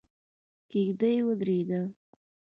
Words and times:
کېږدۍ 0.69 1.17
ودرېده. 1.25 1.81